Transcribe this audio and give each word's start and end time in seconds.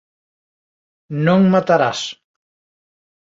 Non 1.25 1.41
matarás 1.53 1.99